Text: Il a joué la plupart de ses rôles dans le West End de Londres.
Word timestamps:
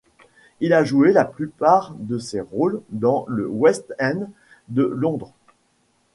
Il 0.61 0.73
a 0.73 0.83
joué 0.83 1.11
la 1.11 1.25
plupart 1.25 1.93
de 1.93 2.17
ses 2.17 2.41
rôles 2.41 2.81
dans 2.89 3.23
le 3.27 3.45
West 3.47 3.93
End 3.99 4.31
de 4.67 4.81
Londres. 4.81 5.31